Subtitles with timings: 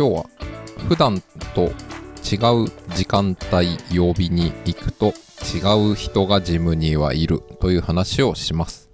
[0.00, 0.24] 今日は
[0.88, 1.22] 普段
[1.54, 5.08] と違う時間帯曜日に行くと
[5.54, 8.88] 違う人がジムにはいるという話をします。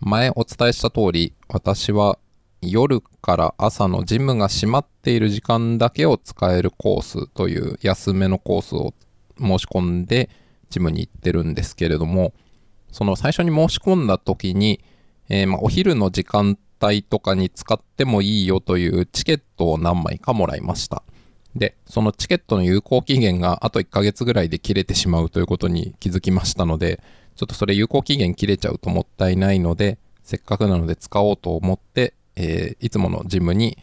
[0.00, 2.18] 前お伝えした通り私は
[2.62, 8.94] 夜から朝のジムが閉まっている時間だけを使えるコースという安めのコースを
[9.38, 10.30] 申し込んで
[10.70, 12.32] ジムに行ってるんですけれども
[12.92, 14.80] その最初に申し込んだ時に、
[15.28, 21.02] えーまお昼の時間帯とかに使ってもいいよというチケットを何枚かもらいました。
[21.56, 27.02] で、そのチケットの有効期限があと1ヶ月ぐらいで切れてしまうということに気づきましたので、
[27.36, 33.78] ちょっとそれ有効期限切れちゃうともったいないので、せっかくなので使おうと思って、えーいつものジムに、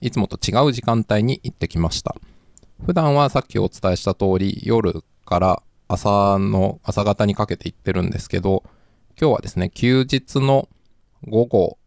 [0.00, 2.16] いつもと違う時間帯に行ってきました。
[2.84, 8.64] 普段はさっきお伝えした通り、夜から朝の、朝方にかけて行ってるんですけど、
[9.20, 10.68] 今日はですね、休日の
[11.28, 11.78] 午後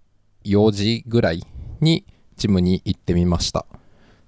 [0.46, 1.44] 4時ぐらい
[1.82, 2.06] に
[2.38, 3.66] ジムに行ってみました。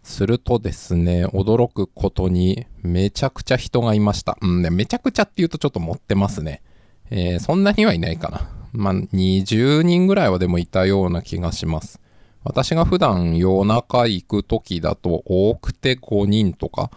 [0.04, 4.38] するとですね、驚くことにめちゃくちゃ人がいました。
[4.42, 6.62] うんね、めちゃくちゃって言うとちょっと持ってますね。
[7.10, 8.50] えーそんなにはいないかな。
[8.74, 12.00] まあ、20人ぐらいはでもいたような気がします。
[12.44, 16.92] 私が普段夜中行く時だと多くて5人とか、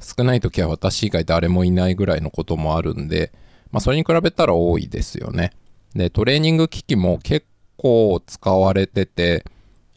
[0.00, 3.32] 少ない時は私以外誰もいないぐらいのこともあるんで、
[3.70, 5.52] まあそれに比べたら多いですよね。
[5.94, 7.46] で、トレーニング機器も結
[7.80, 9.44] 構使われてて、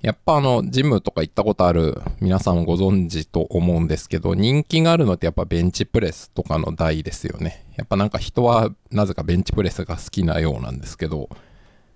[0.01, 7.65] やっぱあの、ジムとか行ったことある皆さんご存知と思うんですけど、人気があるのってやっぱベンチプレスとかの台ですよね。
[7.77, 11.29] やっぱなんか人はなぜかベンチプレスが好きなようなんですけど、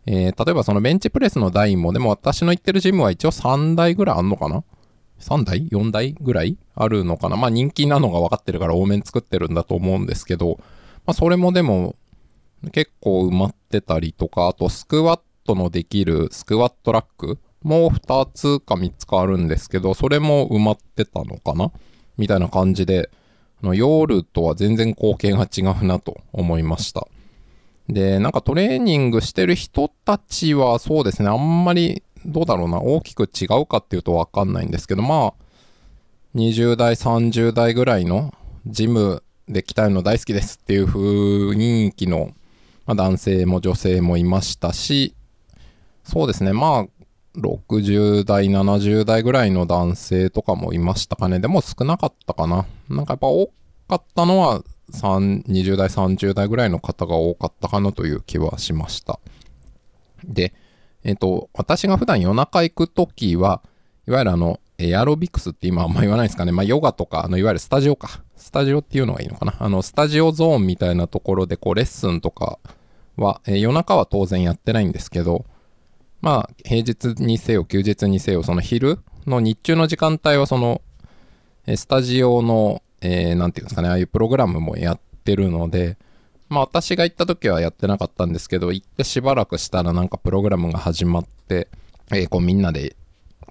[0.06, 4.64] えー例えばそのベンチプレスの台も、でも私の行ってるジムは一応3台ぐらいあんのかな
[5.20, 6.58] ?3 台 ?4 台ぐらい？
[6.76, 7.36] あるのかな？
[7.36, 10.60] まあ人気なのが分かってるから多めに作ってるんだと思うんですけど、
[11.06, 11.96] まあそれもでも
[12.72, 21.72] 結構埋まってたりとか、あとスクワットのできるスクワットラックもう2つか3つかあるんですけど、それも埋まってたのかな？
[22.18, 23.10] みたいな感じで、
[23.64, 27.08] あの夜とは全然光景が違うなと思いました。
[27.90, 35.34] で、なんかトレーニングしてる人たちはそうですね、あんまりどうだろうな、大きく違うかっていうとわかんないんですけど、まあ、
[36.36, 38.34] 20代、30代ぐらいの
[38.66, 42.32] ジムで鍛えるの大好きですっていう雰囲気の、
[42.86, 45.16] まあ、男性も女性もいましたし、
[46.08, 46.88] そうですね、まあ、
[47.38, 51.40] 60代、70代ぐらいの男性とかもいましたかね。
[51.40, 52.66] でも少なかったかな。
[52.90, 53.48] なんかやっぱ多
[53.88, 59.20] かったのは、20代、30代ぐらいの方が多かったかなという気はしました。
[60.24, 60.54] で、
[61.04, 63.62] えっ、と、私が普段夜中行くときは、
[64.08, 66.54] いわゆるあの、エアロビクスって今あんま言わないですかね。
[66.54, 68.22] まあ、ヨガとか、あの、いわゆるスタジオか。
[68.38, 69.56] スタジオっていうのがいいのかな。
[69.60, 72.60] あの、スタジオゾーンみたいなところで、こう、レッスンとか
[73.18, 75.46] は、えー夜中は当然やってないんですけど、
[76.22, 80.82] まあ、平日にせよ、休日にせよ、その昼の日中の時間帯は、その、
[81.76, 85.98] スタジオの、えーなんていうんですかね、ああいうプログラムもやってるので、
[86.50, 91.68] まあ私が行った時はやってなかったんですけど、行ってしばらくしたらなんかプログラムが始まって、
[92.12, 92.96] えーこうみんなで、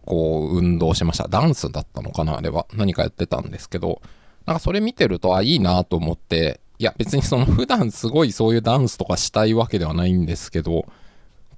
[0.05, 1.29] こう運動しました。
[1.29, 2.67] ダンスだったのかなあれは。
[2.75, 4.01] 何かやってたんですけど、
[4.47, 10.87] なんかそれ見てると、あ、いいなと思って、いや別にその普段すごいそういうダンスとかしたいわけではないんですけど、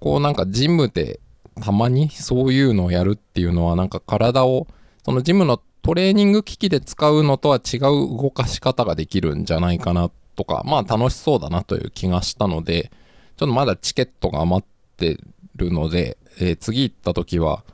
[0.01, 1.21] こうなんかジムで
[1.61, 4.67] たまにそういうのをやるっていうのはなんか体を
[5.05, 12.91] そのジムのトレーニング機器で使うのとは違う動かし方ができるんじゃないかなとかまあ楽しそうだなという気がしたので
[13.37, 14.65] ちょっとまだチケットが余っ
[14.97, 15.19] て
[15.57, 17.65] るので、えー次行った時は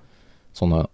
[0.53, 0.91] その、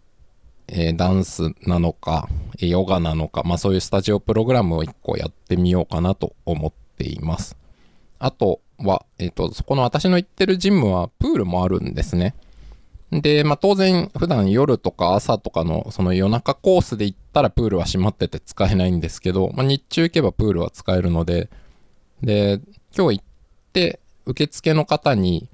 [0.69, 7.57] えーダンスなのかヨガなのかまあそういうスタジオプログラムを1個やってみようかなと思っています。
[8.19, 12.35] あとは、えっ、と、そこの私の行ってるジムはプールもあるんですね。
[13.13, 21.51] で、まあ当然普段夜とか朝とかのその夜中コースで行ったらプールは閉まってて使えないんですけど、まあ日中行けばプールは使えるので、
[22.23, 22.61] で、
[22.97, 23.25] 今日行っ
[23.73, 25.49] て受付の方に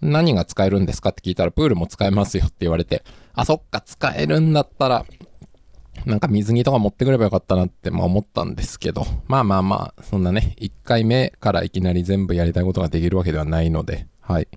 [0.00, 3.02] 何が使えるんですかって聞いたらプールも使えますよって言われて、
[3.34, 5.04] あ、そっか、使えるんだったら、
[6.06, 14.48] なんか水着とか持ってくればよかったなってまあ思ったんですけど、まあまあまあ、そんなね、1回目からいきなり全部やりたいことができるわけではないので、はい。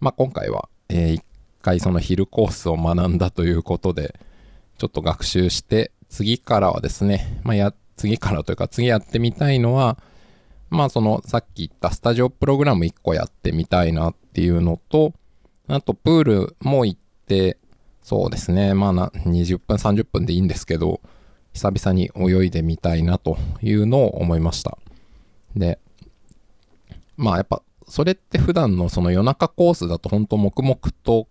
[0.00, 1.22] まあ今回は、え1
[1.62, 4.18] 回その昼コースを学んだということで、
[4.78, 9.98] ちょっと学習して、次からはですね、まあや、次からというか次やってみたいのは、
[10.70, 15.12] まあそのさっき言ったスタジオプログラム1個やってみたいなっていうのと、
[15.68, 17.58] あとプールも行って、
[18.02, 18.74] そうですね。
[18.74, 21.00] まあな、20分、30分でいいんですけど、
[21.52, 24.78] 久々に泳いでみたいなというのを思いました。
[25.56, 25.78] で、
[27.16, 31.28] まあやっぱ、それって普段のその夜中コースだと本当黙々と、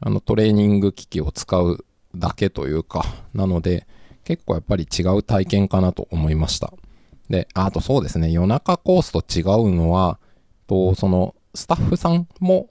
[0.00, 1.84] あのトレーニング機器を使う
[2.14, 3.04] だけというか、
[3.34, 3.86] なので、
[4.24, 6.72] 結構やっぱり違う体験かなと思いました。
[7.30, 10.18] で、あとそうですね、夜中コースと違うのは、
[10.66, 12.68] と、その、スタッフさんも、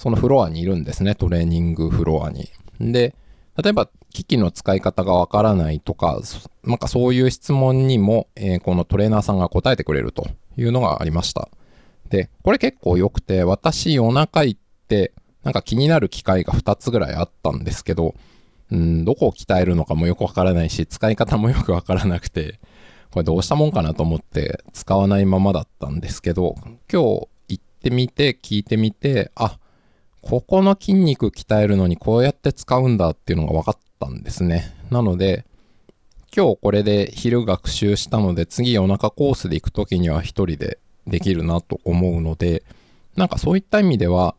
[0.00, 2.48] そのフロアにいるんですね、トレーニングフロアに。
[2.80, 3.14] で、
[3.62, 6.22] 例えば、機器の使い方がわからないとか、
[6.64, 10.26] なんかそういう質問にも、えー、このトレーナーさんが答えてくれると
[10.56, 11.50] いうのがありました。
[12.08, 15.12] で、これ結構良くて、私夜中行って、
[15.44, 18.14] なんか気になる機械が2つぐらいあったんですけど、
[18.72, 22.58] うん、どこを鍛えるのかもよくわからないし、使い方もよくわからなくて、
[23.10, 26.54] これどうしたもんかなと思って使わないままだったんですけど、
[26.90, 29.58] 今日行ってみて聞いてみて、あ、
[30.22, 34.74] ここの筋肉鍛えるのにこうやって使うんだっていうのが分かったんですね。
[34.90, 35.44] なので、
[36.34, 42.62] 今日これで昼学習したので、次夜中コースで行くときには一人でできるなと思うので、
[43.16, 44.36] なんかそういった意味では、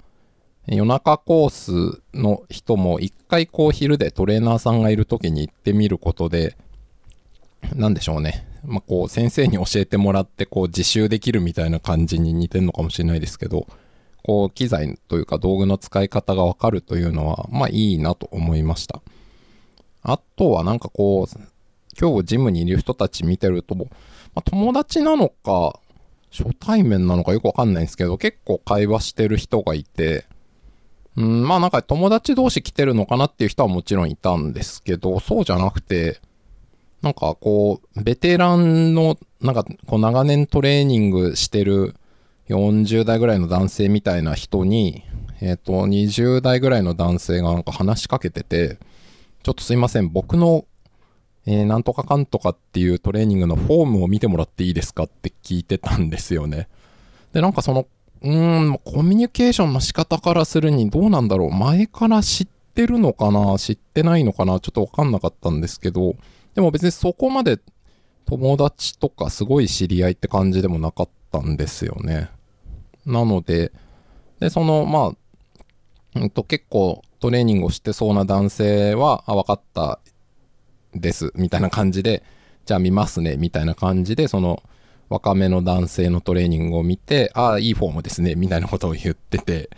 [0.67, 6.55] 夜中コースの人も一回こう昼でトレーナーさんがいる時に行ってみることで、
[7.75, 8.47] なんでしょうね。
[8.63, 13.67] まあ、こう先生に教えてもらってこう自習できるみたいな感じに似てるのかもしれないですけど、
[14.23, 19.01] こう機材というか道具の使い方がわかるというのは、まあいいなと思いました。
[20.03, 21.39] あとはなんかこう、
[21.99, 23.85] 今日ジムにいる人たち見てると、ま
[24.35, 25.79] あ、友達なのか、
[26.31, 30.25] 初対面なのかよくわかんないんですけど、結構会話してる人がいて、
[31.17, 36.21] うん、まあなんか友達同士来てるのかなっていう人はもちろんいたんですけど、そうじゃなくて、
[37.01, 41.95] なんかこう、ベテランの、なんかこう長年トレーニングしてる
[42.55, 45.03] 40代ぐらいの男性みたいな人に、
[45.41, 48.77] えっ、ー、と、20代ぐらいの男性がなんか話しかけてて、
[49.43, 50.65] ちょっとすいません、僕の、
[51.45, 56.67] えー、なんとかかんとかっていうトレーニングのフォームを見てもらっていいですかって聞いてたんですよね。
[57.33, 57.87] で、なんかその
[58.21, 61.51] うーん、コミュニケーションの仕方からするにどうなんだろう。
[61.51, 66.15] 前から知ってるのかな知ってないのかなちょっとわかんなかったんですけど、
[66.53, 67.59] でも別にそこまで
[68.25, 72.29] 友達とかすごい知り合いって感じでもなかったんですよね。
[73.05, 73.71] なので、
[74.39, 79.99] で、その、まあ、うんと結構トレーニングをしてそうな男性は、あ、わかった
[80.93, 82.23] です、みたいな感じで、
[82.65, 84.61] じゃあ見ますね、みたいな感じで、その、
[85.09, 89.69] 若めの男性のトレーニングを見て、ああ、いいフォームですね、みたいなことを言ってて、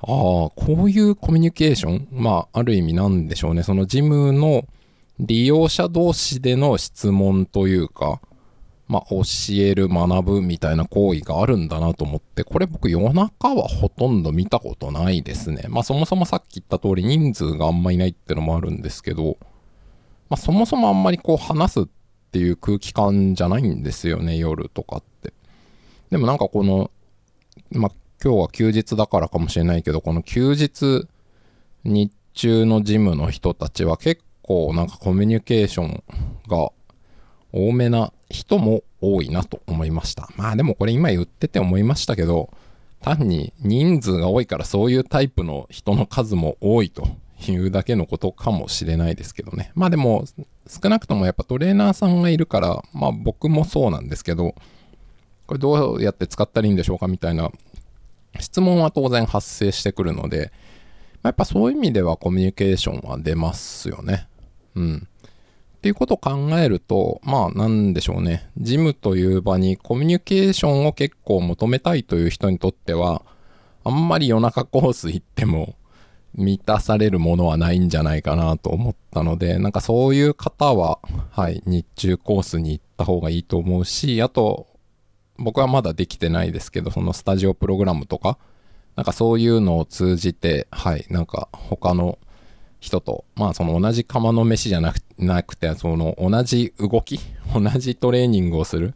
[0.00, 0.52] ああ、こ
[0.84, 3.62] ういうコミュニケーション、まあ、ある意味なんでしょうね。
[3.62, 4.66] そのジムの
[5.18, 8.20] 利用者同士での質問というか、
[8.88, 9.22] まあ、教
[9.54, 15.64] える、学ぶみたいな行為があるんだなと思って、これ僕夜中はほとんど見たことないですね。
[15.68, 19.38] まあ、そもそもさっき言った通り人数があんまいないってのもあるんですけど、
[20.28, 21.84] まあ、そもそもあんまりこう話すっ
[22.30, 25.32] ていう空気感じゃないんですよね、夜とかって。
[26.10, 26.90] でもなんかこの、
[27.72, 27.92] まあ、
[28.22, 31.08] 今日は休日だからかもしれないけど、この休日、
[31.84, 36.04] 日中のジムの人たちは結構なんかコミュニケーション
[36.46, 36.70] が
[37.52, 40.28] 多めな人も多いなと思いました。
[40.36, 42.50] まあでもこれ今言ってて思いましたけど、
[43.00, 47.06] 単に人数が多いからそういうタイプの人の数も多いと
[47.46, 49.70] いうだけのことかもしれないですけどね。
[49.74, 50.24] まあでも、
[50.66, 54.54] 少なくともやっぱトレーナーさんがいるから、まあ僕もそうなんですけど、
[55.46, 57.52] これどうやって使ったらいいんでしょうかみたいな
[58.40, 60.50] 質問は当然発生してくるので、
[61.22, 64.28] まあ、やっぱそういう意味ではコミュニケーションは出ますよね。
[64.74, 65.08] うん。
[65.86, 68.50] っていうことを考えると、まあなんでしょうね。
[68.58, 73.22] ジムという場にコミュニケーションを結構求めたいという人にとっては、
[73.84, 75.76] あんまり夜中コース行っても、
[76.34, 80.98] 満たされるものはないんじゃないかなと思ったので、なんかそういう方は、
[81.30, 84.66] はい、日中コースに行った方がいいと思うし、あと、
[85.38, 88.38] 僕はまだできてないですけど、そのスタジオプログラムとか、
[88.96, 92.18] なんかそういうのを通じて、はい、なんか他の
[92.80, 97.18] 人と、まあその同じ釜の飯じゃなくなくて、その同じ動き、
[97.54, 98.94] 同じトレーニングをする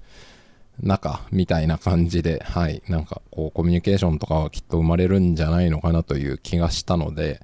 [0.83, 7.41] 中みたいな感じで、はい、なんかこうコミュニケーションとかはきっと生まれるんじゃないのかなという気がしたので、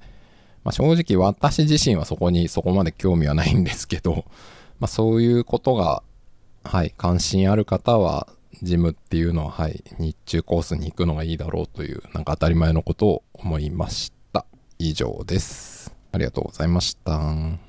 [0.63, 4.25] まあ、正直私自身はそこにそこまで興味はないんですけど、
[4.79, 6.03] まあ、そういうことが、
[6.63, 8.27] はい、関心ある方は、
[8.63, 14.45] ジムっていうのは、はい、日中コースに行くのがいいだろうという、なんか当たり前のことを思いました。
[14.77, 15.76] 以上です。
[16.17, 17.66] ありがとうございました。